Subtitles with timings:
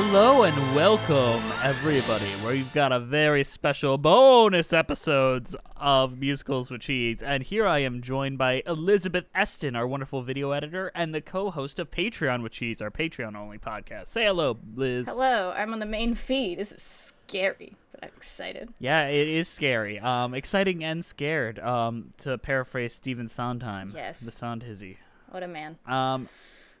[0.00, 2.30] Hello and welcome, everybody.
[2.44, 7.80] Where you've got a very special bonus episodes of Musicals with Cheese, and here I
[7.80, 12.52] am joined by Elizabeth Eston, our wonderful video editor, and the co-host of Patreon with
[12.52, 14.06] Cheese, our Patreon-only podcast.
[14.06, 15.08] Say hello, Liz.
[15.08, 16.60] Hello, I'm on the main feed.
[16.60, 18.72] This is scary, but I'm excited.
[18.78, 21.58] Yeah, it is scary, um, exciting and scared.
[21.58, 24.20] Um, to paraphrase Stephen Sondheim, Yes.
[24.20, 24.98] the Sondhizzy.
[25.30, 25.76] What a man.
[25.86, 26.28] Um,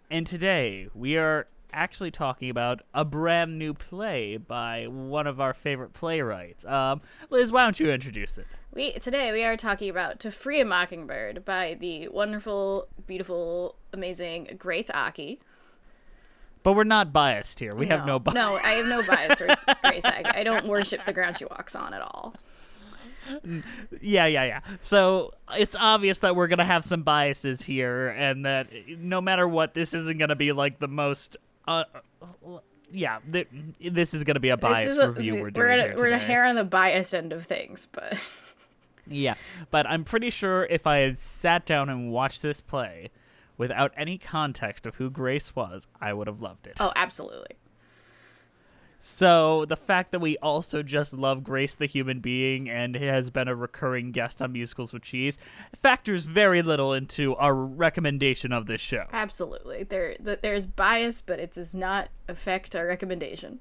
[0.08, 5.54] and today we are actually talking about a brand new play by one of our
[5.54, 6.64] favorite playwrights.
[6.64, 7.00] Um,
[7.30, 8.46] Liz, why don't you introduce it?
[8.72, 14.56] We today we are talking about To Free a Mockingbird by the wonderful, beautiful, amazing
[14.58, 15.40] Grace Aki.
[16.62, 17.74] But we're not biased here.
[17.74, 18.34] We have no bias.
[18.34, 20.26] No, I have no bias towards Grace Aki.
[20.26, 22.34] I don't worship the ground she walks on at all.
[24.00, 24.60] Yeah, yeah, yeah.
[24.80, 29.74] So it's obvious that we're gonna have some biases here, and that no matter what,
[29.74, 31.36] this isn't gonna be like the most.
[31.68, 31.84] Uh,
[32.22, 32.58] uh,
[32.90, 33.48] yeah, th-
[33.80, 36.32] this is gonna be a biased a, review we're we're here we're gonna today.
[36.32, 38.18] hair on the biased end of things, but
[39.06, 39.34] Yeah,
[39.70, 43.10] but I'm pretty sure if I had sat down and watched this play
[43.56, 46.74] without any context of who Grace was, I would have loved it.
[46.80, 47.56] oh, absolutely.
[49.00, 53.46] So the fact that we also just love Grace the human being and has been
[53.46, 55.38] a recurring guest on Musicals with Cheese
[55.80, 59.04] factors very little into our recommendation of this show.
[59.12, 59.84] Absolutely.
[59.84, 63.60] There there's bias, but it does not affect our recommendation.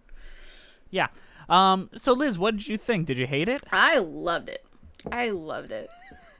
[0.90, 1.08] Yeah.
[1.50, 1.90] Um.
[1.96, 3.06] So Liz, what did you think?
[3.06, 3.62] Did you hate it?
[3.72, 4.66] I loved it.
[5.12, 5.90] I loved it.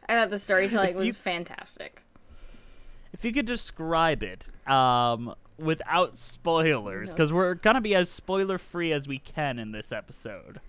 [0.10, 2.02] I thought the storytelling you- was fantastic.
[3.14, 8.92] If you could describe it, um, without spoilers, because we're gonna be as spoiler free
[8.92, 10.60] as we can in this episode,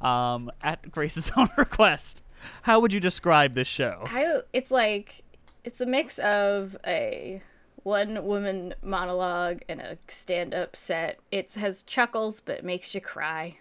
[0.00, 2.22] um, at Grace's own request,
[2.62, 4.04] how would you describe this show?
[4.06, 5.22] I it's like
[5.64, 7.42] it's a mix of a
[7.82, 11.18] one woman monologue and a stand up set.
[11.30, 13.58] It has chuckles but makes you cry.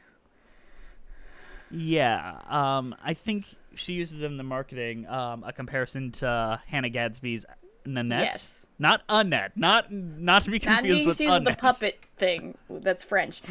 [1.69, 3.45] Yeah, um, I think
[3.75, 7.45] she uses in the marketing um, a comparison to Hannah Gadsby's
[7.85, 8.23] Nanette.
[8.23, 8.67] Yes.
[8.79, 9.55] Not Annette.
[9.55, 12.57] Not not to be Not confused being with confused with the puppet thing.
[12.69, 13.41] That's French.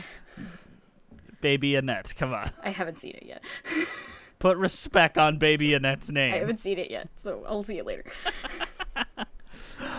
[1.40, 2.14] Baby Annette.
[2.16, 3.42] Come on, I haven't seen it yet.
[4.38, 6.34] put respect on Baby Annette's name.
[6.34, 8.04] I haven't seen it yet, so I'll see it later.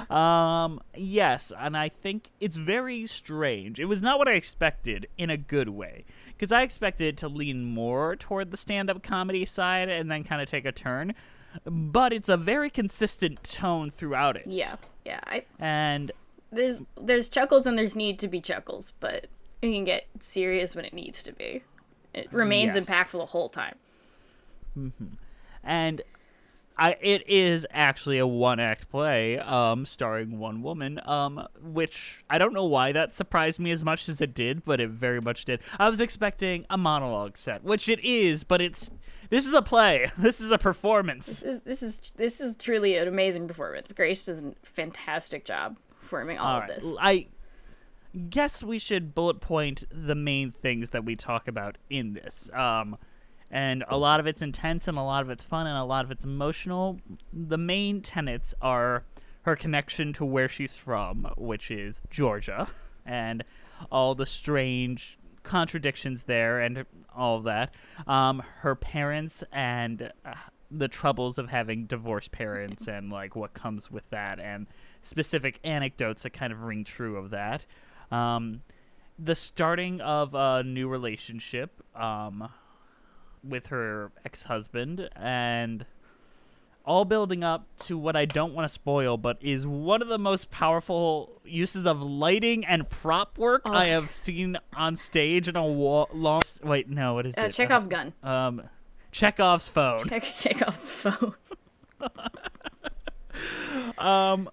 [0.09, 3.79] Um, yes, and I think it's very strange.
[3.79, 7.65] It was not what I expected in a good way, because I expected to lean
[7.65, 11.15] more toward the stand-up comedy side and then kind of take a turn.
[11.65, 14.45] But it's a very consistent tone throughout it.
[14.47, 14.75] Yeah,
[15.05, 15.19] yeah.
[15.25, 16.11] I And
[16.51, 19.27] there's there's chuckles and there's need to be chuckles, but
[19.61, 21.63] it can get serious when it needs to be.
[22.13, 22.85] It remains Yes.
[22.85, 23.75] impactful the whole time.
[24.77, 25.05] Mm-hmm.
[25.63, 26.01] and
[26.75, 32.39] I it is actually a one act play, um, starring one woman, um, which I
[32.39, 35.45] don't know why that surprised me as much as it did, but it very much
[35.45, 35.59] did.
[35.77, 38.89] I was expecting a monologue set, which it is, but it's
[39.33, 40.11] this is a play.
[40.17, 41.25] This is a performance.
[41.25, 43.91] This is this is this is truly an amazing performance.
[43.91, 46.85] Grace does a fantastic job performing all, All of this.
[46.99, 47.27] I
[48.29, 52.49] guess we should bullet point the main things that we talk about in this.
[52.53, 52.97] Um,
[53.49, 56.05] and a lot of it's intense, and a lot of it's fun, and a lot
[56.05, 56.99] of it's emotional.
[57.31, 59.03] The main tenets are
[59.43, 62.67] her connection to where she's from, which is Georgia,
[63.05, 63.43] and
[63.91, 67.73] all the strange contradictions there, and all that.
[68.07, 70.33] Um, her parents and uh,
[70.71, 74.67] the troubles of having divorced parents, and like what comes with that, and
[75.03, 77.65] specific anecdotes that kind of ring true of that.
[78.11, 78.61] Um,
[79.19, 82.49] the starting of a new relationship um,
[83.43, 85.85] with her ex-husband and
[86.85, 90.17] all building up to what I don't want to spoil, but is one of the
[90.17, 95.65] most powerful uses of lighting and prop work I have seen on stage in a
[95.65, 96.41] wa- long.
[96.63, 97.51] Wait, no, what is Uh, it?
[97.53, 98.13] Chekhov's gun.
[98.21, 98.63] Um,
[99.11, 100.09] Chekhov's phone.
[100.09, 101.35] Check Chekhov's phone.
[103.97, 104.49] Um,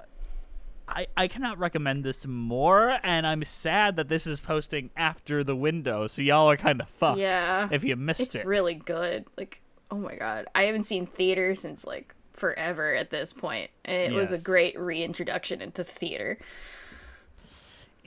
[0.88, 5.54] I I cannot recommend this more, and I'm sad that this is posting after the
[5.54, 7.18] window, so y'all are kind of fucked.
[7.18, 7.68] Yeah.
[7.70, 8.38] If you missed It's it.
[8.40, 9.26] It's really good.
[9.36, 9.60] Like,
[9.90, 14.16] oh my god, I haven't seen theater since like forever at this point, and it
[14.16, 16.38] was a great reintroduction into theater.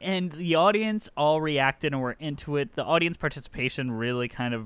[0.01, 2.75] and the audience all reacted and were into it.
[2.75, 4.65] The audience participation really kind of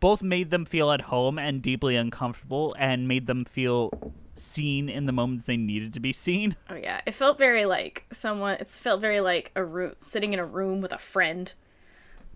[0.00, 3.90] both made them feel at home and deeply uncomfortable and made them feel
[4.34, 6.56] seen in the moments they needed to be seen.
[6.70, 8.54] Oh yeah, it felt very like someone.
[8.54, 11.52] It felt very like a room, sitting in a room with a friend,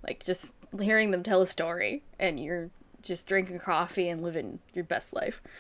[0.07, 2.69] like just hearing them tell a story, and you're
[3.03, 5.41] just drinking coffee and living your best life.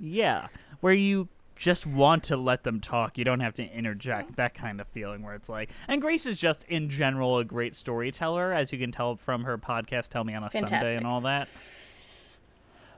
[0.00, 0.48] Yeah,
[0.80, 3.18] where you just want to let them talk.
[3.18, 4.36] You don't have to interject.
[4.36, 7.74] That kind of feeling where it's like, and Grace is just in general a great
[7.74, 11.22] storyteller, as you can tell from her podcast, Tell Me on a Sunday, and all
[11.22, 11.48] that.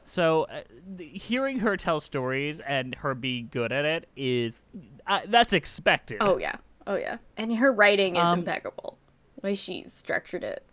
[0.04, 0.62] So, uh,
[0.98, 4.62] hearing her tell stories and her be good at it is
[5.06, 6.18] uh, that's expected.
[6.20, 6.56] Oh yeah,
[6.86, 8.98] oh yeah, and her writing is Um, impeccable.
[9.36, 10.64] The way she structured it.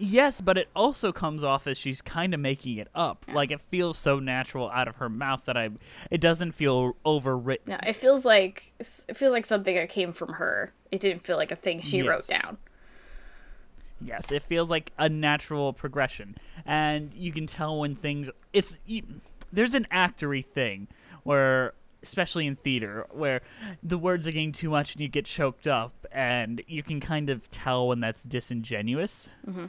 [0.00, 3.24] Yes, but it also comes off as she's kind of making it up.
[3.32, 5.70] Like it feels so natural out of her mouth that I,
[6.10, 7.66] it doesn't feel overwritten.
[7.66, 10.72] No, it feels like it feels like something that came from her.
[10.92, 12.58] It didn't feel like a thing she wrote down.
[14.00, 18.28] Yes, it feels like a natural progression, and you can tell when things.
[18.52, 18.76] It's
[19.52, 20.86] there's an actory thing
[21.24, 21.72] where,
[22.04, 23.40] especially in theater, where
[23.82, 27.28] the words are getting too much and you get choked up, and you can kind
[27.28, 29.28] of tell when that's disingenuous.
[29.44, 29.66] Mm-hmm.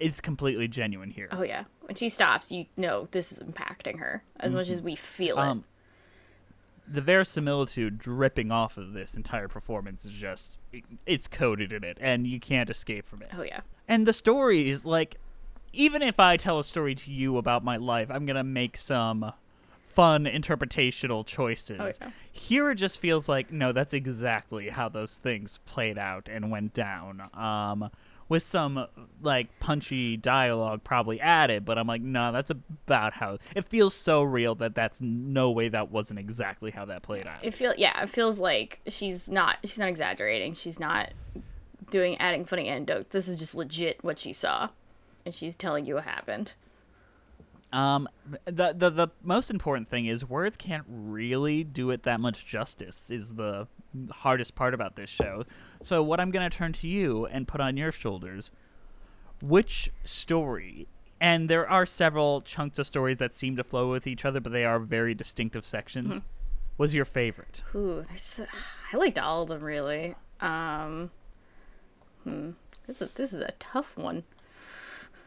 [0.00, 1.28] It's completely genuine here.
[1.30, 4.96] Oh yeah, when she stops, you know this is impacting her as much as we
[4.96, 5.42] feel it.
[5.42, 5.64] Um,
[6.86, 10.58] the verisimilitude dripping off of this entire performance is just
[11.06, 14.68] it's coded in it and you can't escape from it oh yeah, and the story
[14.68, 15.16] is like
[15.72, 19.32] even if i tell a story to you about my life i'm gonna make some
[19.86, 22.10] fun interpretational choices Oh, yeah.
[22.30, 26.74] here it just feels like no that's exactly how those things played out and went
[26.74, 27.88] down um
[28.28, 28.86] with some
[29.22, 34.22] like punchy dialogue probably added but i'm like no that's about how it feels so
[34.22, 38.02] real that that's no way that wasn't exactly how that played out it feel yeah,
[38.02, 40.54] it feels like she's not she's not exaggerating.
[40.54, 41.12] She's not
[41.90, 43.08] doing adding funny anecdotes.
[43.10, 44.70] This is just legit what she saw,
[45.24, 46.54] and she's telling you what happened.
[47.74, 48.08] Um,
[48.44, 53.10] the, the the most important thing is words can't really do it that much justice.
[53.10, 53.66] Is the
[54.10, 55.44] hardest part about this show.
[55.82, 58.52] So what I'm gonna turn to you and put on your shoulders.
[59.42, 60.86] Which story?
[61.20, 64.52] And there are several chunks of stories that seem to flow with each other, but
[64.52, 66.20] they are very distinctive sections.
[66.78, 67.62] Was your favorite?
[67.74, 68.40] Ooh, there's
[68.92, 70.14] I liked all of them really.
[70.40, 71.10] Um,
[72.22, 72.50] hmm,
[72.86, 74.22] this is this is a tough one.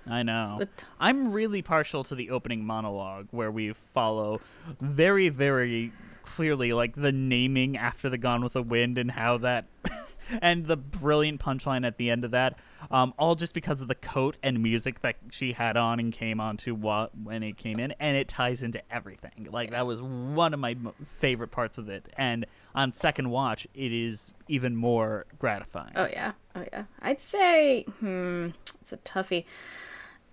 [0.09, 0.59] I know.
[0.61, 4.41] t- I'm really partial to the opening monologue where we follow
[4.81, 5.91] very, very
[6.23, 9.65] clearly like the naming after the Gone with the Wind and how that
[10.41, 12.59] and the brilliant punchline at the end of that.
[12.91, 16.39] Um, all just because of the coat and music that she had on and came
[16.39, 19.47] onto wa- when it came in, and it ties into everything.
[19.49, 22.45] Like that was one of my mo- favorite parts of it, and
[22.75, 25.93] on second watch, it is even more gratifying.
[25.95, 26.83] Oh yeah, oh yeah.
[27.01, 28.49] I'd say hmm,
[28.79, 29.43] it's a toughie.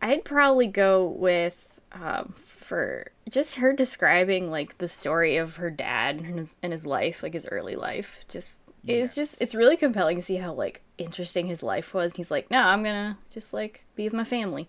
[0.05, 6.17] I'd probably go with um, for just her describing like the story of her dad
[6.17, 8.25] and his and his life, like his early life.
[8.29, 12.13] Just it's just it's really compelling to see how like interesting his life was.
[12.15, 14.69] He's like, no, I'm gonna just like be with my family,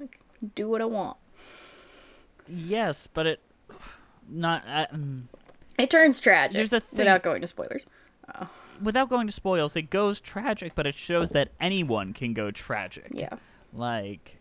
[0.00, 0.18] like
[0.56, 1.16] do what I want.
[2.48, 3.40] Yes, but it
[4.28, 4.64] not.
[4.66, 5.22] Uh, mm.
[5.78, 7.86] It turns tragic There's a thing- without going to spoilers.
[8.82, 13.06] without going to spoils, it goes tragic, but it shows that anyone can go tragic.
[13.12, 13.36] Yeah.
[13.72, 14.40] Like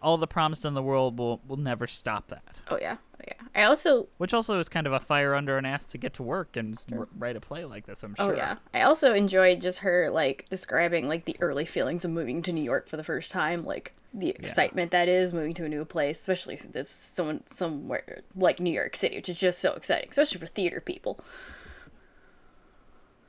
[0.00, 2.60] all the promise in the world will will never stop that.
[2.70, 2.96] Oh yeah.
[3.14, 3.46] Oh yeah.
[3.54, 6.22] I also Which also is kind of a fire under an ass to get to
[6.22, 8.02] work and r- write a play like this.
[8.02, 8.24] I'm sure.
[8.24, 8.36] Oh sure.
[8.36, 8.56] yeah.
[8.72, 12.62] I also enjoyed just her like describing like the early feelings of moving to New
[12.62, 16.20] York for the first time, like the excitement that is moving to a new place,
[16.20, 20.46] especially this someone somewhere like New York City, which is just so exciting, especially for
[20.46, 21.20] theater people.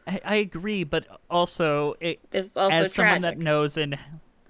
[0.07, 3.97] I, I agree, but also it There's also as someone that knows and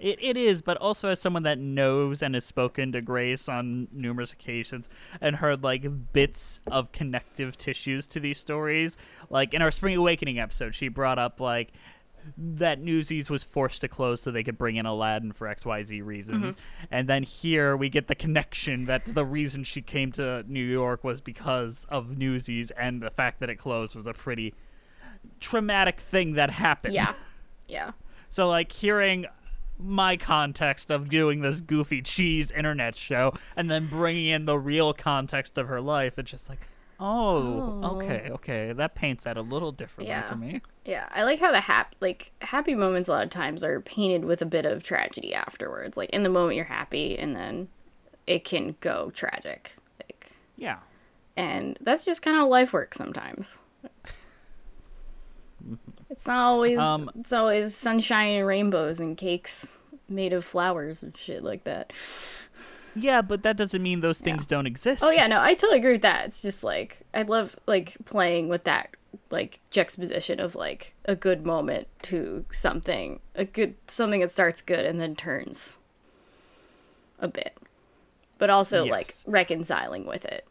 [0.00, 3.88] it, it is, but also as someone that knows and has spoken to Grace on
[3.92, 4.88] numerous occasions
[5.20, 8.96] and heard like bits of connective tissues to these stories.
[9.28, 11.72] Like in our Spring Awakening episode, she brought up like
[12.36, 16.56] that Newsies was forced to close so they could bring in Aladdin for XYZ reasons.
[16.56, 16.84] Mm-hmm.
[16.90, 21.04] And then here we get the connection that the reason she came to New York
[21.04, 24.54] was because of Newsies and the fact that it closed was a pretty
[25.40, 26.94] traumatic thing that happened.
[26.94, 27.14] Yeah.
[27.68, 27.90] Yeah.
[28.32, 29.26] So like hearing
[29.82, 34.92] my context of doing this goofy cheese internet show and then bringing in the real
[34.92, 36.66] context of her life, it's just like,
[36.98, 37.96] oh, Oh.
[37.96, 40.28] okay, okay, that paints that a little differently Yeah.
[40.28, 40.60] for me.
[40.84, 44.24] Yeah, I like how the hap like happy moments a lot of times are painted
[44.24, 45.96] with a bit of tragedy afterwards.
[45.96, 47.68] Like in the moment you're happy and then
[48.26, 49.76] it can go tragic.
[50.02, 50.78] Like Yeah.
[51.36, 53.60] and that's just kind of how life works sometimes.
[56.10, 61.16] It's not always Um, it's always sunshine and rainbows and cakes made of flowers and
[61.16, 61.92] shit like that.
[62.96, 65.02] Yeah, but that doesn't mean those things don't exist.
[65.04, 66.26] Oh yeah, no, I totally agree with that.
[66.26, 68.90] It's just like I love like playing with that
[69.30, 74.84] like juxtaposition of like a good moment to something a good something that starts good
[74.84, 75.78] and then turns
[77.20, 77.56] a bit.
[78.38, 80.44] But also like reconciling with it.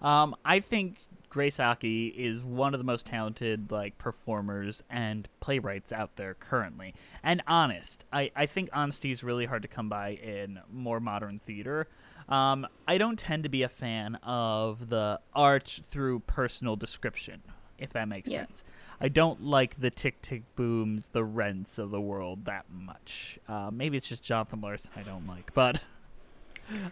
[0.00, 0.96] Um, I think
[1.32, 6.94] Grace Aki is one of the most talented like performers and playwrights out there currently.
[7.22, 11.38] And honest, I, I think honesty is really hard to come by in more modern
[11.38, 11.88] theater.
[12.28, 17.40] Um, I don't tend to be a fan of the art through personal description,
[17.78, 18.40] if that makes Yeah.
[18.44, 18.62] sense.
[19.00, 23.38] I don't like the tick tick booms, the rents of the world that much.
[23.48, 25.80] Uh, maybe it's just Jonathan Larson I don't like, but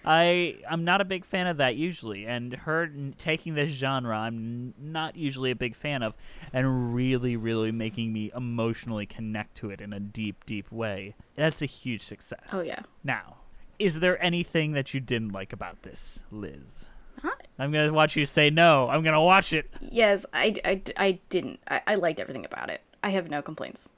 [0.04, 4.16] I I'm not a big fan of that usually, and her n- taking this genre
[4.16, 6.14] I'm n- not usually a big fan of,
[6.52, 11.14] and really really making me emotionally connect to it in a deep deep way.
[11.36, 12.48] That's a huge success.
[12.52, 12.80] Oh yeah.
[13.04, 13.36] Now,
[13.78, 16.86] is there anything that you didn't like about this, Liz?
[17.22, 17.30] Huh?
[17.58, 18.88] I'm gonna watch you say no.
[18.88, 19.70] I'm gonna watch it.
[19.80, 21.60] Yes, I, I, I didn't.
[21.68, 22.80] I, I liked everything about it.
[23.02, 23.88] I have no complaints.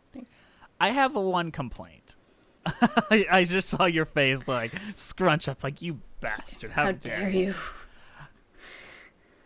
[0.81, 2.17] I have a one complaint.
[3.11, 6.71] I, I just saw your face like scrunch up, like you bastard.
[6.71, 7.55] How, How dare you?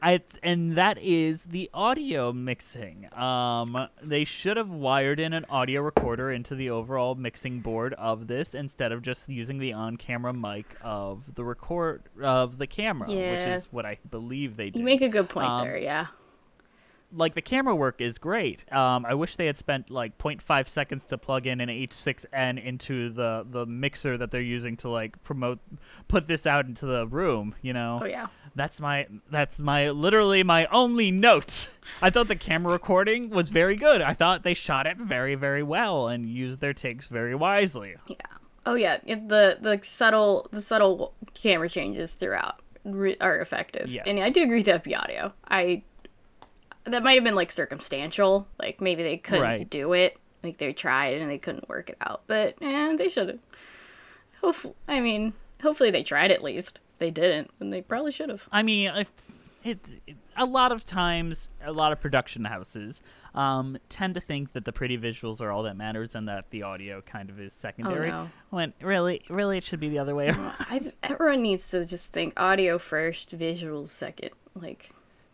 [0.02, 3.08] I and that is the audio mixing.
[3.18, 8.26] Um, they should have wired in an audio recorder into the overall mixing board of
[8.26, 13.32] this instead of just using the on-camera mic of the record of the camera, Yeah.
[13.32, 14.78] which is what I believe they did.
[14.78, 16.06] You make a good point Um, there, yeah.
[17.12, 18.70] Like the camera work is great.
[18.72, 23.10] Um, I wish they had spent like 0.5 seconds to plug in an H6n into
[23.10, 25.58] the the mixer that they're using to like promote,
[26.08, 27.54] put this out into the room.
[27.62, 28.00] You know.
[28.02, 28.26] Oh yeah.
[28.54, 31.68] That's my that's my literally my only note.
[32.02, 34.00] I thought the camera recording was very good.
[34.00, 37.96] I thought they shot it very very well and used their takes very wisely.
[38.06, 38.16] Yeah.
[38.64, 38.98] Oh yeah.
[39.04, 42.60] The the subtle the subtle camera changes throughout
[43.20, 43.90] are effective.
[43.90, 44.04] Yes.
[44.06, 45.32] And I do agree with that the audio.
[45.48, 45.82] I
[46.86, 48.46] that might have been like circumstantial.
[48.58, 49.68] Like maybe they couldn't Right.
[49.70, 50.16] do it.
[50.42, 52.22] Like they tried and they couldn't work it out.
[52.26, 53.38] But eh, they should have.
[54.40, 56.78] Hopefully, I mean, hopefully they tried at least.
[56.92, 58.48] If they didn't, and they probably should have.
[58.52, 59.08] I mean, it,
[59.64, 63.02] it, it a lot of times, a lot of production houses
[63.34, 66.62] um, tend to think that the pretty visuals are all that matters and that the
[66.62, 68.08] audio kind of is secondary.
[68.10, 68.30] no.
[68.50, 70.54] When really, really, it should be the other way around.
[70.60, 74.30] I, everyone needs to just think audio first, visuals second.
[74.54, 74.90] Like,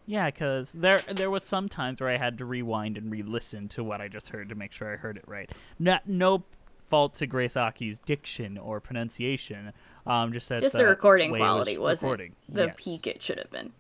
[0.07, 3.85] yeah, because there there was some times where I had to rewind and re-listen to
[3.85, 5.51] what I just heard to make sure I heard it right.
[5.79, 6.45] Not no
[6.83, 9.73] fault to Grace Aki's diction or pronunciation.
[10.07, 12.75] Um, just that just the recording way was quality wasn't the Yes.
[12.77, 13.73] peak it should have been.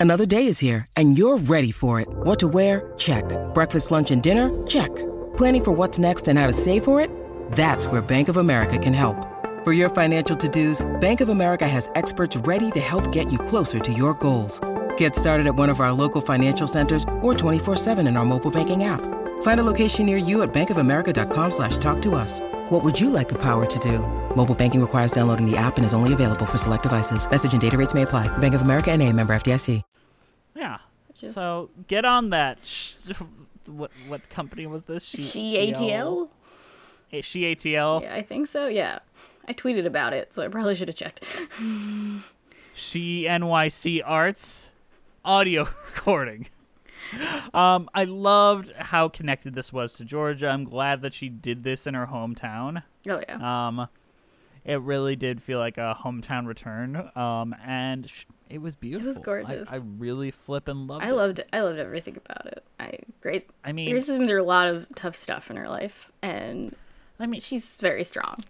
[0.00, 2.08] Another day is here, and you're ready for it.
[2.08, 2.92] What to wear?
[2.96, 3.24] Check.
[3.52, 4.50] Breakfast, lunch, and dinner?
[4.66, 4.88] Check.
[5.36, 7.10] Planning for what's next and how to save for it?
[7.52, 9.26] That's where Bank of America can help.
[9.62, 13.78] For your financial to-dos, Bank of America has experts ready to help get you closer
[13.78, 14.58] to your goals.
[15.00, 18.84] Get started at one of our local financial centers or 24-7 in our mobile banking
[18.84, 19.00] app.
[19.40, 22.40] Find a location near you at bankofamerica.com slash talk to us.
[22.68, 24.00] What would you like the power to do?
[24.36, 27.30] Mobile banking requires downloading the app and is only available for select devices.
[27.30, 28.28] Message and data rates may apply.
[28.38, 29.82] Bank of America and a member FDIC.
[30.54, 30.76] Yeah.
[31.18, 32.58] Just- So get on that.
[33.66, 35.04] What what company was this?
[35.04, 36.28] She ATL?
[37.22, 38.02] She ATL.
[38.02, 38.66] Yeah, I think so.
[38.66, 38.98] Yeah,
[39.48, 41.24] I tweeted about it, so I probably should have checked.
[42.74, 44.69] She NYC Arts
[45.24, 46.46] audio recording.
[47.52, 50.48] Um, I loved how connected this was to Georgia.
[50.48, 52.82] I'm glad that she did this in her hometown.
[53.08, 53.88] oh yeah, Um,
[54.64, 57.10] it really did feel like a hometown return.
[57.16, 59.06] Um, and sh- it was beautiful.
[59.06, 59.72] It was gorgeous.
[59.72, 61.12] I, really flip and loved I it.
[61.14, 62.64] loved I loved everything about it.
[62.78, 65.68] I Grace I mean, Grace has been through a lot of tough stuff in her
[65.68, 66.74] life, and
[67.18, 68.44] I mean, she's very strong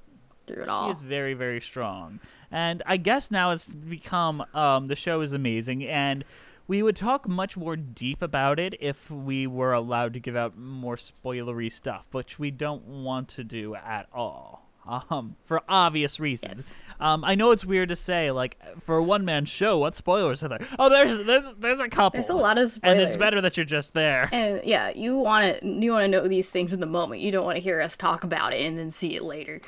[0.46, 0.86] through it all.
[0.88, 2.20] She is very, very strong.
[2.50, 6.24] And I guess now it's become um, the show is amazing, and
[6.70, 10.56] we would talk much more deep about it if we were allowed to give out
[10.56, 14.68] more spoilery stuff, which we don't want to do at all.
[14.86, 16.76] Um, for obvious reasons.
[16.78, 16.96] Yes.
[17.00, 20.44] Um, I know it's weird to say, like, for a one man show, what spoilers
[20.44, 20.60] are there?
[20.78, 22.18] Oh, there's there's there's a couple.
[22.18, 24.28] There's a lot of spoilers, and it's better that you're just there.
[24.30, 27.20] And yeah, you want to you want to know these things in the moment.
[27.20, 29.60] You don't want to hear us talk about it and then see it later.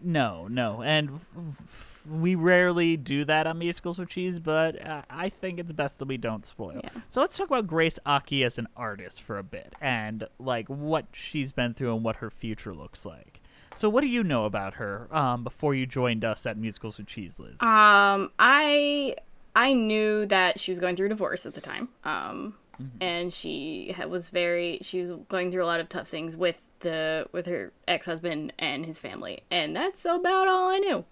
[0.00, 5.02] No, no, and f- f- we rarely do that on musicals with cheese, but uh,
[5.08, 6.80] I think it's best that we don't spoil.
[6.82, 6.90] Yeah.
[7.08, 11.06] So let's talk about Grace Aki as an artist for a bit, and like what
[11.12, 13.40] she's been through and what her future looks like.
[13.76, 17.06] So, what do you know about her um, before you joined us at Musicals with
[17.06, 17.62] Cheese, Liz?
[17.62, 19.14] Um, I
[19.54, 21.88] I knew that she was going through a divorce at the time.
[22.04, 23.02] Um, Mm-hmm.
[23.02, 27.26] and she was very she was going through a lot of tough things with the
[27.30, 31.04] with her ex husband and his family, and that's about all I knew.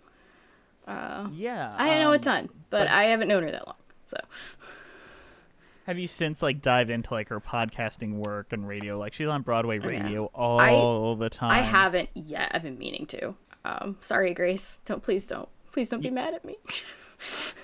[0.89, 1.75] Yeah.
[1.77, 3.77] I didn't know a um, ton, but, but- I haven't known her that long,
[4.07, 4.17] so
[5.87, 8.99] Have you since like dived into like her podcasting work and radio?
[8.99, 11.51] Like she's on Broadway Oh, radio all the time.
[11.51, 12.51] I haven't yet.
[12.53, 13.35] I've been meaning to.
[13.65, 14.81] Um, sorry, Grace.
[14.85, 16.57] Don't please don't please don't be mad at me.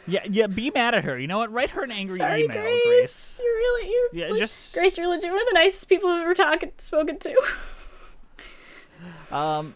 [0.07, 0.49] Yeah, yeah.
[0.49, 1.19] Be mad at her.
[1.19, 1.51] You know what?
[1.53, 2.83] Write her an angry sorry, email, Grace.
[2.87, 3.39] Grace.
[3.39, 4.99] You're really you're Yeah, like- just- Grace.
[4.99, 7.37] You're legit one of the nicest people I've ever talked spoken to.
[9.31, 9.75] Um,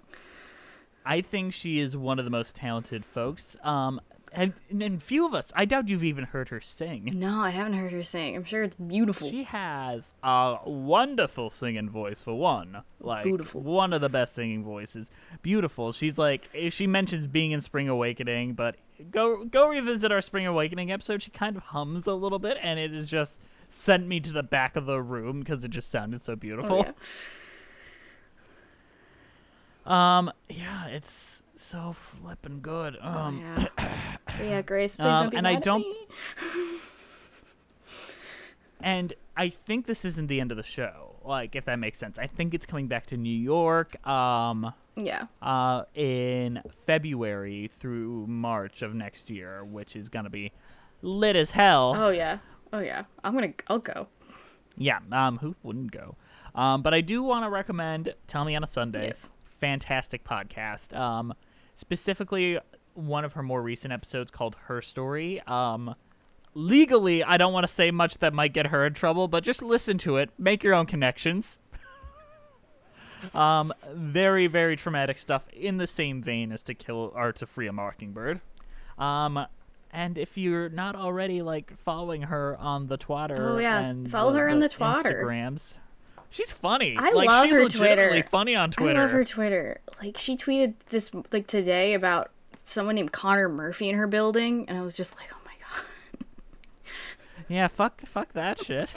[1.08, 3.56] I think she is one of the most talented folks.
[3.62, 3.98] Um,
[4.30, 5.50] and, and few of us.
[5.56, 7.10] I doubt you've even heard her sing.
[7.14, 8.36] no, I haven't heard her sing.
[8.36, 9.30] I'm sure it's beautiful.
[9.30, 12.82] She has a wonderful singing voice for one.
[13.00, 13.62] Like Beautiful.
[13.62, 15.10] one of the best singing voices.
[15.40, 15.92] Beautiful.
[15.92, 18.76] She's like she mentions being in Spring Awakening, but
[19.10, 21.22] go go revisit our Spring Awakening episode.
[21.22, 24.42] She kind of hums a little bit, and it is just sent me to the
[24.42, 26.80] back of the room because it just sounded so beautiful.
[26.80, 26.92] Oh, yeah.
[29.88, 32.96] Um, yeah, it's so flipping good.
[33.00, 33.66] Um, yeah.
[34.40, 35.96] Yeah, Grace, please Um, don't be and mad I at don't- me.
[38.80, 41.16] and I think this isn't the end of the show.
[41.24, 42.18] Like, if that makes sense.
[42.18, 44.06] I think it's coming back to New York.
[44.06, 45.26] Um, Yeah.
[45.42, 50.52] uh, in February through March of next year, which is gonna be
[51.02, 51.94] lit as hell.
[51.96, 52.38] Oh yeah.
[52.72, 53.04] Oh yeah.
[53.24, 53.52] I'm gonna.
[53.68, 54.08] I'll go.
[54.76, 56.16] Yeah, um, who wouldn't go?
[56.54, 59.06] Um, but I do want to recommend Tell Me on a Sunday.
[59.08, 59.30] Yes.
[59.60, 60.96] Fantastic podcast.
[60.96, 61.34] Um,
[61.74, 62.58] specifically,
[62.94, 65.40] one of her more recent episodes called Her Story.
[65.46, 65.94] Um,
[66.54, 69.62] legally, I don't want to say much that might get her in trouble, but just
[69.62, 70.30] listen to it.
[70.38, 71.58] Make your own connections.
[73.34, 77.66] um, very, very traumatic stuff in the same vein as To Kill or To Free
[77.66, 78.40] a Mockingbird.
[78.98, 79.46] Um,
[79.90, 83.92] and if you're not already like following her on the Twitter, Oh, yeah.
[84.08, 85.22] Follow her on the Twitter.
[85.24, 85.76] Instagrams,
[86.30, 86.96] she's funny.
[86.98, 88.28] I like, love she's her legitimately Twitter.
[88.28, 88.98] funny on Twitter.
[88.98, 89.80] I love her Twitter.
[90.02, 92.30] Like she tweeted this like today about
[92.64, 96.24] someone named Connor Murphy in her building, and I was just like, oh my god.
[97.48, 98.92] Yeah, fuck, fuck that shit.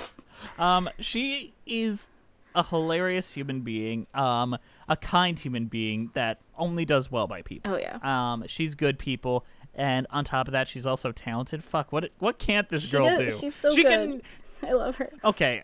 [0.59, 2.07] Um, she is
[2.53, 4.07] a hilarious human being.
[4.13, 4.57] Um,
[4.89, 7.73] a kind human being that only does well by people.
[7.73, 7.99] Oh yeah.
[8.03, 11.63] Um, she's good people, and on top of that, she's also talented.
[11.63, 13.39] Fuck, what what can't this She girl does- do?
[13.39, 14.21] She's so she good.
[14.61, 15.09] Can, I love her.
[15.23, 15.63] okay,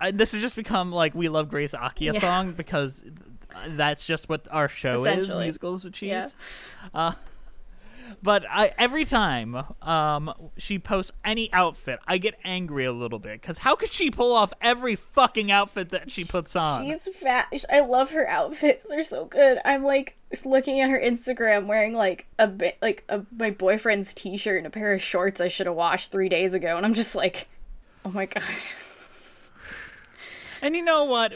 [0.00, 2.20] I, this has just become like we love Grace Akia Yeah.
[2.20, 3.04] thong because
[3.68, 6.08] that's just what our show is musicals with cheese.
[6.10, 6.28] Yeah.
[6.94, 7.12] Uh,
[8.22, 13.40] but I, every time um, she posts any outfit, I get angry a little bit
[13.40, 16.84] because how could she pull off every fucking outfit that she puts on?
[16.84, 17.48] She's fat.
[17.70, 18.84] I love her outfits.
[18.88, 19.58] They're so good.
[19.64, 24.58] I'm like looking at her Instagram wearing like a bit like a my boyfriend's t-shirt
[24.58, 27.14] and a pair of shorts I should have washed 3 days ago and I'm just
[27.14, 27.48] like
[28.04, 28.74] oh my gosh.
[30.62, 31.32] And you know what?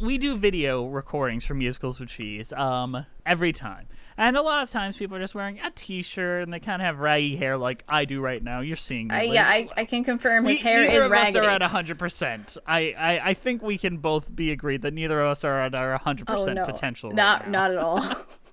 [0.00, 3.86] We do video recordings for musicals with cheese um, every time.
[4.16, 6.86] And a lot of times people are just wearing a t-shirt and they kind of
[6.86, 8.60] have raggy hair like I do right now.
[8.60, 9.28] You're seeing me.
[9.28, 9.34] Liz.
[9.34, 11.38] yeah, I, I can confirm his We- hair neither is of raggedy.
[11.38, 12.58] us are at 100%.
[12.66, 15.74] I, I, I think we can both be agreed that neither of us are at
[15.74, 16.64] our 100% oh, no.
[16.66, 18.00] potential right Not not at all.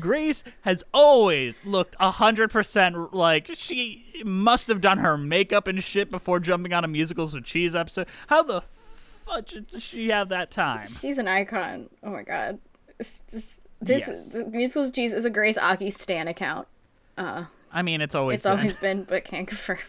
[0.00, 5.82] Grace has always looked a hundred percent like she must have done her makeup and
[5.82, 8.06] shit before jumping on a musicals with cheese episode.
[8.28, 8.62] How the
[9.26, 10.88] fudge does she have that time?
[10.88, 11.88] She's an icon.
[12.02, 12.58] Oh my god.
[12.98, 14.34] This this, this Yes.
[14.50, 16.66] musicals cheese is a Grace Aki stan account.
[17.16, 18.52] I mean, it's always It's been.
[18.58, 19.78] always been, but can't confirm.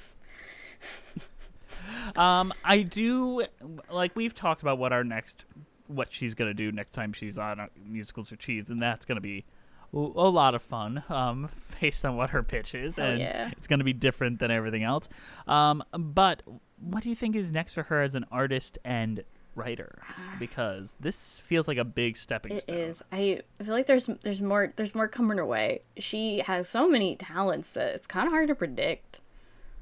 [2.15, 3.45] Um, I do
[3.89, 5.45] like we've talked about what our next,
[5.87, 9.21] what she's gonna do next time she's on uh, musicals with cheese, and that's gonna
[9.21, 9.45] be
[9.93, 11.03] a lot of fun.
[11.09, 11.49] Um,
[11.81, 13.51] based on what her pitch is, Oh, and yeah.
[13.57, 15.07] it's gonna be different than everything else.
[15.47, 16.43] Um, but
[16.79, 19.23] what do you think is next for her as an artist and
[19.55, 20.01] writer?
[20.39, 22.75] Because this feels like a big stepping It stone.
[22.77, 23.03] is.
[23.13, 25.81] I feel like there's there's more there's more coming her way.
[25.97, 29.21] She has so many talents that it's kind of hard to predict,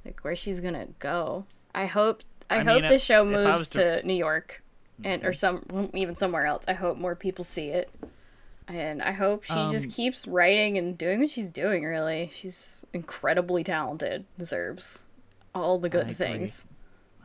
[0.06, 1.46] like where she's gonna go.
[1.74, 4.00] I hope I, I hope mean, this show moves to- Mm-hmm.
[4.02, 4.64] to New York,
[5.04, 6.64] and or some even somewhere else.
[6.68, 7.90] I hope more people see it,
[8.68, 11.84] and I hope she Um, just keeps writing and doing what she's doing.
[11.84, 14.26] Really, she's incredibly talented.
[14.38, 15.00] Deserves
[15.56, 16.14] all the good agree.
[16.16, 16.66] things.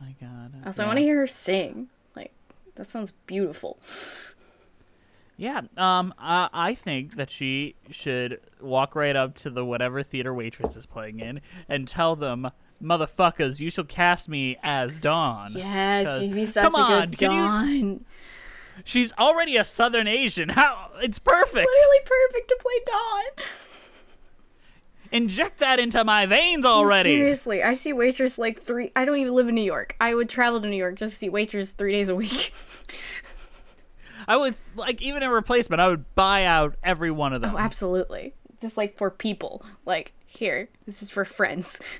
[0.01, 0.53] My God.
[0.65, 1.89] Also, I want to hear her sing.
[2.15, 2.31] Like
[2.75, 3.77] that sounds beautiful.
[5.35, 10.33] Yeah, um, I, I think that she should walk right up to the whatever theater
[10.33, 12.49] waitress is playing in and tell them,
[12.81, 17.01] "Motherfuckers, you shall cast me as Dawn." Yeah, 'Cause- she'd be such come a on,
[17.09, 18.05] good you- Dawn.
[18.83, 20.49] She's already a Southern Asian.
[20.49, 20.91] How?
[21.01, 21.55] It's perfect.
[21.55, 23.45] literally perfect to play Dawn.
[25.11, 27.17] Inject that into my veins already.
[27.17, 28.91] Seriously, I see Waitress like three.
[28.95, 29.95] I don't even live in New York.
[30.01, 32.53] I would travel to New York just to see Waitress three days a week.
[34.27, 37.55] I would like even in replacement, I would buy out every one of oh, them.
[37.55, 38.33] Oh, absolutely.
[38.59, 39.63] Just like for people.
[39.85, 41.79] Like, here, this is for friends.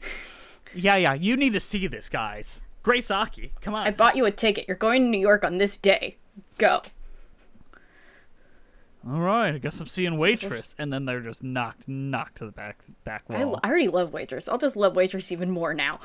[0.76, 1.14] Yeah, yeah.
[1.14, 2.62] You need to see this, guys.
[2.82, 3.88] Grace Aki, come on.
[3.88, 4.66] I bought you a ticket.
[4.68, 6.18] You're going to New York on this day.
[6.58, 6.82] Go.
[9.06, 12.54] All right, I guess I'm seeing waitress, and then they're just knocked, knocked to the
[12.54, 13.60] back back I, wall.
[13.62, 14.48] I already love Waitress.
[14.48, 16.00] I'll just love Waitress even more now.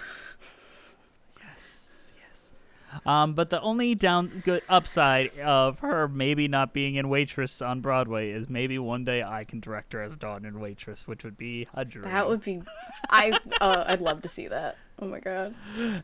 [3.07, 7.81] Um, but the only down good upside of her maybe not being in Waitress on
[7.81, 11.37] Broadway is maybe one day I can direct her as Dawn in Waitress, which would
[11.37, 12.05] be a dream.
[12.05, 12.63] That would be.
[13.11, 13.39] I.
[13.61, 14.77] Uh, I'd love to see that.
[15.01, 15.55] Oh my god.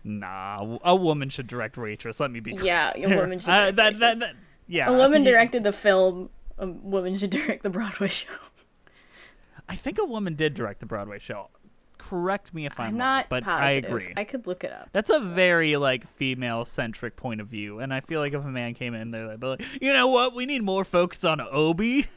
[0.05, 2.21] Nah, a woman should direct Waitress.
[2.21, 2.53] Let me be.
[2.53, 2.65] clear.
[2.65, 4.35] Yeah, a woman should Uh, direct that, that, that,
[4.69, 4.89] yeah.
[4.89, 6.31] A woman directed the film.
[6.59, 8.33] A woman should direct the Broadway show.
[9.69, 11.49] I think a woman did direct the Broadway show.
[12.09, 13.85] Correct me if I'm, I'm wrong, not but positive.
[13.85, 14.13] I agree.
[14.17, 14.89] I could look it up.
[14.93, 18.49] That's a very like female centric point of view, and I feel like if a
[18.49, 21.41] man came in there, they'd be like, you know what, we need more focus on
[21.41, 22.07] Obi.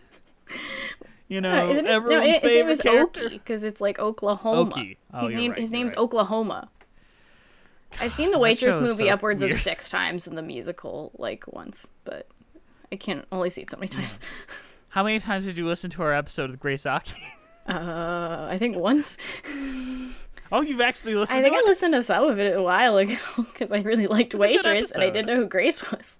[1.30, 2.82] You know, Uh, isn't his, no, everyone's his name is.
[2.82, 4.72] Okie because it's like Oklahoma.
[4.72, 4.96] Okie.
[5.14, 6.00] Oh, his name right, his name's right.
[6.02, 6.70] Oklahoma.
[8.00, 9.54] I've seen the Waitress movie so upwards weird.
[9.54, 12.28] of six times in the musical, like once, but
[12.92, 14.22] I can't only see it so many times.
[14.90, 17.22] How many times did you listen to our episode with Grace Aki?
[17.68, 19.18] Uh, I think once.
[20.52, 22.98] oh, you've actually listened I think to I listened to some of it a while
[22.98, 26.20] ago because I really liked good Waitress and I didn't know who Grace was.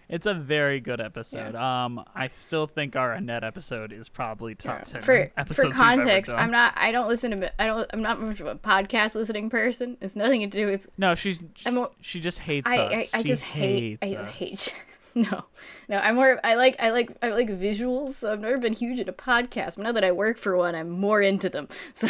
[0.10, 1.54] It's a very good episode.
[1.54, 6.32] Um, I still think our Annette episode is probably top ten for for context.
[6.32, 6.74] I'm not.
[6.78, 7.62] I don't listen to.
[7.62, 7.88] I don't.
[7.94, 9.98] I'm not much of a podcast listening person.
[10.02, 10.88] It's nothing to do with.
[10.98, 13.14] No, she's I'm she just hates I us.
[13.14, 14.00] I, I just hate.
[14.02, 14.74] I just hate.
[15.16, 15.46] No,
[15.88, 15.98] no.
[15.98, 16.40] I'm more.
[16.44, 16.76] I like.
[16.80, 17.12] I like.
[17.22, 18.14] I like visuals.
[18.14, 19.76] So I've never been huge into podcasts.
[19.76, 21.68] But now that I work for one, I'm more into them.
[21.94, 22.08] So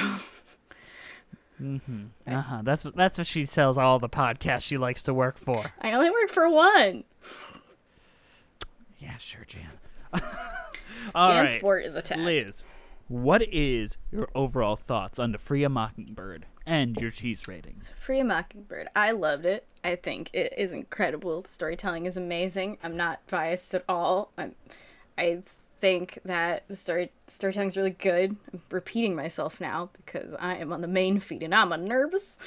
[1.62, 2.62] Uh huh.
[2.64, 5.72] That's that's what she sells all the podcasts she likes to work for.
[5.82, 7.04] I only work for one.
[8.98, 9.72] Yeah, sure, Jan.
[11.16, 12.22] All Jan right, Sport is attacked.
[12.22, 12.66] Liz,
[13.08, 17.82] what is your overall thoughts on the Free a Mockingbird and your cheese rating?
[18.00, 18.90] Free a Mockingbird.
[18.96, 19.66] I loved it.
[19.84, 21.42] I think it is incredible.
[21.42, 22.78] The storytelling is amazing.
[22.84, 24.32] I'm not biased at all.
[24.38, 24.54] I'm,
[25.18, 25.42] I
[25.80, 28.36] think that the story storytelling is really good.
[28.54, 32.38] I'm repeating myself now because I am on the main feed and I'm a nervous.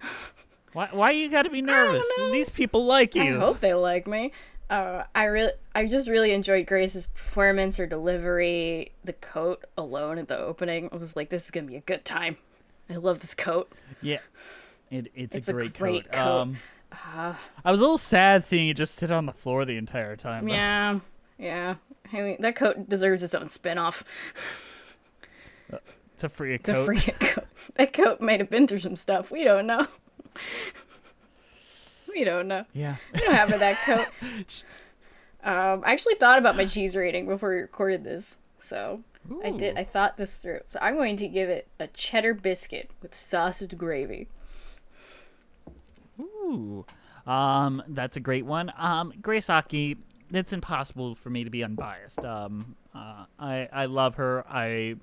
[0.74, 2.06] Why why you got to be nervous?
[2.30, 3.22] These people like you.
[3.22, 4.32] I hope they like me.
[4.68, 10.28] Uh, I really, I just really enjoyed Grace's performance, her delivery, the coat alone at
[10.28, 10.90] the opening.
[10.92, 12.36] I was like, this is gonna be a good time.
[12.90, 13.70] I love this coat.
[14.02, 14.18] Yeah.
[14.90, 16.12] It, it's, It's a a great, great coat.
[16.12, 16.40] coat.
[16.40, 20.16] Um, I was a little sad seeing it just sit on the floor the entire
[20.16, 20.46] time.
[20.46, 20.52] though.
[20.52, 21.00] Yeah,
[21.38, 21.74] yeah.
[22.12, 24.96] I mean, that coat deserves its own spin-off.
[26.18, 27.44] To free a To free a coat.
[27.74, 29.30] That coat might have been through some stuff.
[29.30, 29.86] We don't know.
[32.08, 32.64] we don't know.
[32.72, 32.96] Yeah.
[33.12, 34.06] We don't have that coat.
[35.40, 39.02] Um, I actually thought about my cheese rating before we recorded this, so
[39.44, 39.76] I did.
[39.76, 40.60] I thought this through.
[40.66, 44.28] So I'm going to give it a cheddar biscuit with sausage gravy.
[46.20, 46.84] Ooh.
[47.26, 48.72] Um, that's a great one.
[48.78, 49.98] Um, Grace Aki,
[50.32, 52.24] it's impossible for me to be unbiased.
[52.24, 54.44] Um, uh, I I love her.
[54.48, 54.96] I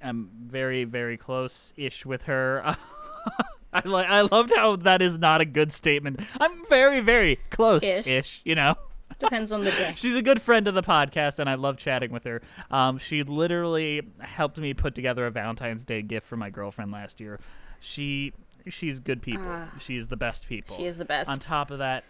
[0.00, 2.62] am very very close ish with her.
[3.72, 4.08] I like.
[4.08, 6.20] I loved how that is not a good statement.
[6.40, 8.40] I'm very very close ish.
[8.44, 8.76] You know.
[9.18, 9.92] Depends on the day.
[9.96, 12.42] She's a good friend of the podcast, and I love chatting with her.
[12.70, 17.20] Um, she literally helped me put together a Valentine's Day gift for my girlfriend last
[17.20, 17.38] year.
[17.80, 18.32] She
[18.68, 19.66] she's good people.
[19.80, 20.76] she is the best people.
[20.76, 21.30] She is the best.
[21.30, 22.04] On top of that,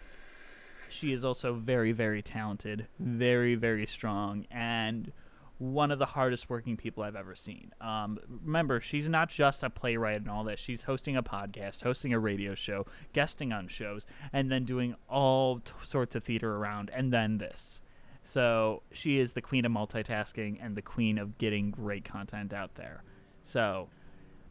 [0.89, 5.11] she is also very very talented, very very strong, and
[5.57, 7.71] one of the hardest working people I've ever seen.
[7.79, 10.59] Um, remember, she's not just a playwright and all that.
[10.59, 15.59] She's hosting a podcast, hosting a radio show, guesting on shows, and then doing all
[15.59, 17.81] t- sorts of theater around, and then this.
[18.23, 22.75] So she is the queen of multitasking and the queen of getting great content out
[22.75, 23.03] there.
[23.43, 23.87] So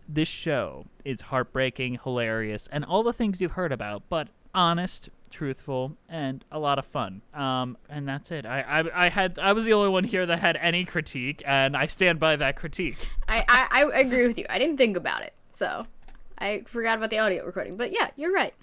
[0.09, 5.97] this show is heartbreaking, hilarious, and all the things you've heard about, but honest, truthful,
[6.09, 7.21] and a lot of fun.
[7.35, 8.47] Um, and that's it.
[8.47, 11.77] I, I, I had I was the only one here that had any critique, and
[11.77, 12.97] I stand by that critique.
[13.29, 14.47] I, I, I agree with you.
[14.49, 15.87] I didn't think about it, so
[16.39, 17.77] I forgot about the audio recording.
[17.77, 18.55] But yeah, you're right.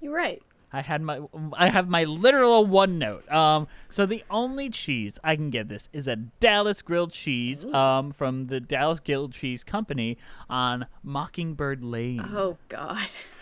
[0.00, 0.40] You're right.
[0.72, 1.20] I had my
[1.54, 3.30] I have my literal one note.
[3.30, 8.12] Um, so the only cheese I can give this is a Dallas grilled cheese um,
[8.12, 10.16] from the Dallas Grilled Cheese Company
[10.48, 12.24] on Mockingbird Lane.
[12.32, 13.08] Oh God.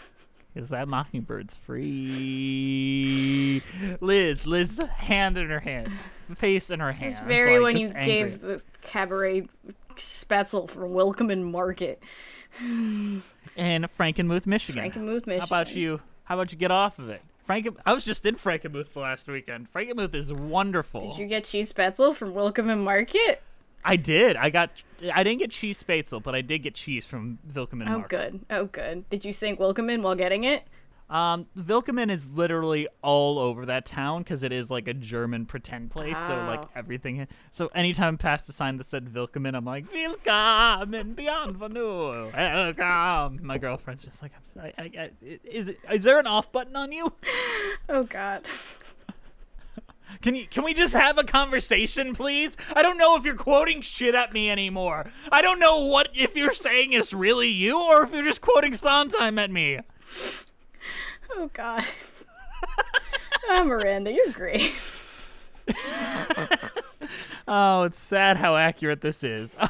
[0.58, 2.42] Is that Mockingbird's free?
[4.00, 5.92] Liz, Liz, hand in her hand,
[6.34, 7.12] face in her hand.
[7.12, 8.04] It's very like, when you angry.
[8.04, 9.46] gave the cabaret
[9.94, 12.02] spaetzle from Willkommen Market.
[12.60, 13.22] in
[13.56, 14.82] Frankenmuth, Michigan.
[14.82, 15.38] Frankenmuth, Michigan.
[15.38, 16.00] How about you?
[16.24, 17.22] How about you get off of it?
[17.46, 19.72] Frank, I was just in Frankenmuth last weekend.
[19.72, 21.12] Frankenmuth is wonderful.
[21.12, 23.42] Did you get cheese spetzel from Willkommen Market?
[23.84, 24.36] I did.
[24.36, 24.70] I got.
[25.14, 28.08] I didn't get cheese spaetzle, but I did get cheese from Willkommen Oh, Market.
[28.32, 28.40] good.
[28.50, 29.08] Oh, good.
[29.10, 30.64] Did you sing Willkommen while getting it?
[31.08, 35.90] Um, Willkommen is literally all over that town because it is like a German pretend
[35.90, 36.18] place.
[36.26, 37.26] So like everything.
[37.50, 43.40] So anytime I passed a sign that said Willkommen, I'm like Willkommen, bienvenue, welcome.
[43.42, 45.10] My girlfriend's just like, I'm, I, I, I,
[45.44, 47.12] is it, is there an off button on you?
[47.90, 48.42] Oh, God.
[50.22, 52.56] Can you can we just have a conversation, please?
[52.74, 55.10] I don't know if you're quoting shit at me anymore.
[55.30, 58.72] I don't know what if you're saying is really you or if you're just quoting
[58.72, 59.80] Sondheim at me.
[61.30, 61.84] Oh, God.
[63.48, 64.72] oh, Miranda, you're great.
[67.50, 69.56] Oh, it's sad how accurate this is.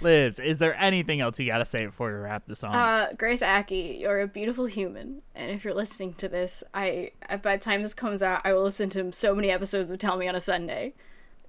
[0.00, 2.74] Liz, is there anything else you gotta say before we wrap this on?
[2.74, 7.36] Uh, Grace Aki, you're a beautiful human, and if you're listening to this, I, I
[7.36, 10.16] by the time this comes out, I will listen to so many episodes of Tell
[10.16, 10.94] Me on a Sunday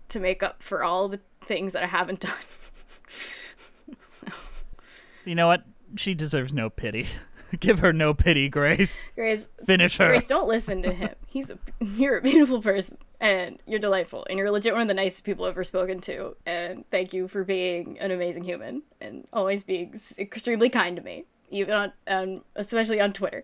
[0.09, 2.33] to make up for all the things that I haven't done.
[5.25, 5.63] you know what?
[5.95, 7.07] She deserves no pity.
[7.59, 9.01] Give her no pity, Grace.
[9.15, 10.07] Grace, Finish her.
[10.07, 11.15] Grace, don't listen to him.
[11.27, 14.93] He's a you're a beautiful person, and you're delightful, and you're legit one of the
[14.93, 16.35] nicest people I've ever spoken to.
[16.45, 21.01] And thank you for being an amazing human and always being s- extremely kind to
[21.01, 23.43] me, even on, um, especially on Twitter.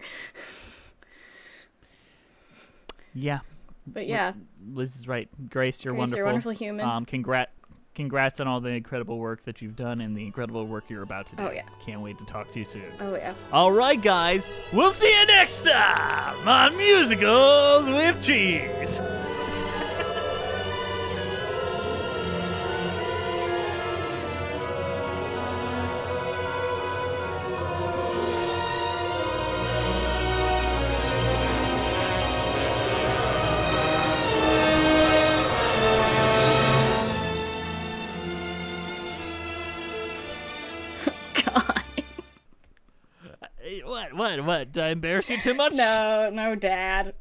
[3.14, 3.40] Yeah,
[3.88, 4.34] But yeah,
[4.74, 5.30] Liz is right.
[5.50, 6.18] Grace, you're Grace, wonderful.
[6.18, 6.86] you're a wonderful human.
[6.86, 7.48] Um, congrat,
[7.96, 11.28] congrats on all the incredible work that you've done and the incredible work you're about
[11.28, 11.44] to do.
[11.44, 11.64] Oh, yeah.
[11.86, 12.92] Can't wait to talk to you soon.
[13.00, 13.34] oh yeah.
[13.54, 14.50] All right, guys.
[14.74, 19.00] We'll see you next time on Musicals with Cheese.
[43.84, 44.14] What?
[44.14, 44.46] What?
[44.46, 44.72] What?
[44.72, 45.74] Did I embarrass you too much?
[45.74, 47.14] No, no, Dad.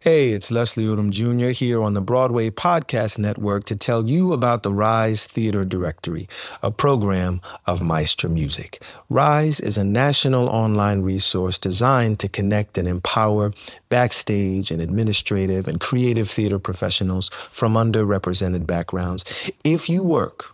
[0.00, 1.48] Hey, it's Leslie Odom Jr.
[1.48, 6.28] here on the Broadway Podcast Network to tell you about the Rise Theatre Directory,
[6.62, 8.82] a program of Maestra Music.
[9.08, 13.52] Rise is a national online resource designed to connect and empower
[13.88, 19.24] backstage and administrative and creative theater professionals from underrepresented backgrounds.
[19.64, 20.53] If you work